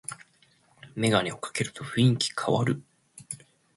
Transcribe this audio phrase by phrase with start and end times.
[0.95, 2.81] メガネかけると雰囲気かわる